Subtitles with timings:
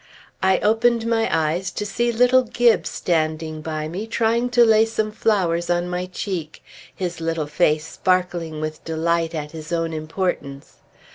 [0.41, 5.11] I opened my eyes to see little Gibbes standing by me, trying to lay some
[5.11, 6.63] flowers on my cheek,
[6.95, 10.77] his little face sparkling with delight at his own importance.